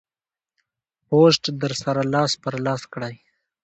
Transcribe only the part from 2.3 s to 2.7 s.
پر